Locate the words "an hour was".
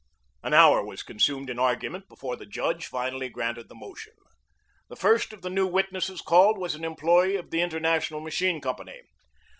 0.41-1.03